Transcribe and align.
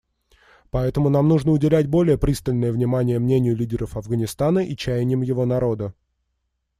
Поэтому 0.71 1.09
нам 1.09 1.27
нужно 1.27 1.51
уделять 1.51 1.85
более 1.85 2.17
пристальное 2.17 2.71
внимание 2.71 3.19
мнению 3.19 3.55
лидеров 3.55 3.95
Афганистана 3.95 4.57
и 4.65 4.75
чаяниям 4.75 5.21
его 5.21 5.45
народа. 5.45 5.93